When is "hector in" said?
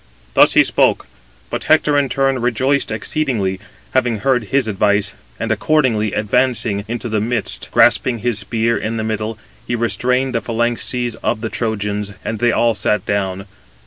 1.65-2.09